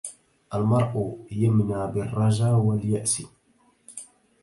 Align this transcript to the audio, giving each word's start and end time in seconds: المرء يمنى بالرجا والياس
المرء 0.53 1.25
يمنى 1.31 1.87
بالرجا 1.91 2.51
والياس 2.51 3.21